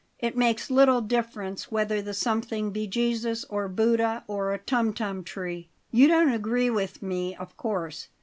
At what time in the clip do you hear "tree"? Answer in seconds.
5.23-5.69